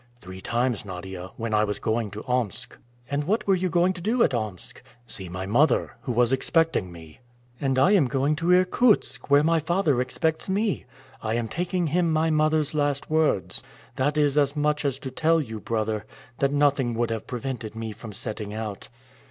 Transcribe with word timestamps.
"Three 0.19 0.41
times, 0.41 0.83
Nadia, 0.83 1.29
when 1.37 1.53
I 1.53 1.63
was 1.63 1.77
going 1.77 2.09
to 2.09 2.23
Omsk." 2.25 2.75
"And 3.11 3.25
what 3.25 3.45
were 3.45 3.53
you 3.53 3.69
going 3.69 3.93
to 3.93 4.01
do 4.01 4.23
at 4.23 4.33
Omsk?" 4.33 4.81
"See 5.05 5.29
my 5.29 5.45
mother, 5.45 5.95
who 6.01 6.11
was 6.11 6.33
expecting 6.33 6.91
me." 6.91 7.19
"And 7.59 7.77
I 7.77 7.91
am 7.91 8.07
going 8.07 8.35
to 8.37 8.51
Irkutsk, 8.51 9.29
where 9.29 9.43
my 9.43 9.59
father 9.59 10.01
expects 10.01 10.49
me. 10.49 10.85
I 11.21 11.35
am 11.35 11.47
taking 11.47 11.85
him 11.85 12.11
my 12.11 12.31
mother's 12.31 12.73
last 12.73 13.11
words. 13.11 13.61
That 13.95 14.17
is 14.17 14.39
as 14.39 14.55
much 14.55 14.85
as 14.85 14.97
to 14.97 15.11
tell 15.11 15.39
you, 15.39 15.59
brother, 15.59 16.07
that 16.39 16.51
nothing 16.51 16.95
would 16.95 17.11
have 17.11 17.27
prevented 17.27 17.75
me 17.75 17.91
from 17.91 18.11
setting 18.11 18.55
out." 18.55 18.89